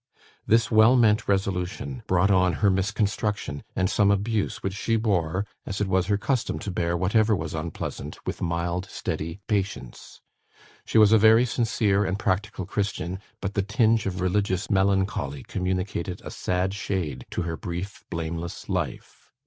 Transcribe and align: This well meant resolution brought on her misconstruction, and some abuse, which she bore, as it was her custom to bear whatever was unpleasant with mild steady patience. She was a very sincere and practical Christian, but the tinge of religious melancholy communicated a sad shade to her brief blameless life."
This 0.47 0.71
well 0.71 0.95
meant 0.95 1.27
resolution 1.27 2.01
brought 2.07 2.31
on 2.31 2.53
her 2.53 2.71
misconstruction, 2.71 3.61
and 3.75 3.87
some 3.87 4.09
abuse, 4.09 4.63
which 4.63 4.73
she 4.73 4.95
bore, 4.95 5.45
as 5.63 5.79
it 5.79 5.85
was 5.87 6.07
her 6.07 6.17
custom 6.17 6.57
to 6.57 6.71
bear 6.71 6.97
whatever 6.97 7.35
was 7.35 7.53
unpleasant 7.53 8.17
with 8.25 8.41
mild 8.41 8.87
steady 8.89 9.41
patience. 9.47 10.19
She 10.85 10.97
was 10.97 11.11
a 11.11 11.19
very 11.19 11.45
sincere 11.45 12.03
and 12.03 12.17
practical 12.17 12.65
Christian, 12.65 13.19
but 13.41 13.53
the 13.53 13.61
tinge 13.61 14.07
of 14.07 14.21
religious 14.21 14.71
melancholy 14.71 15.43
communicated 15.43 16.19
a 16.25 16.31
sad 16.31 16.73
shade 16.73 17.27
to 17.29 17.43
her 17.43 17.55
brief 17.55 18.03
blameless 18.09 18.69
life." 18.69 19.29